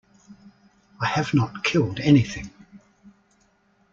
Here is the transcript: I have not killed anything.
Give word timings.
I 0.99 1.05
have 1.05 1.31
not 1.35 1.63
killed 1.63 1.99
anything. 1.99 2.49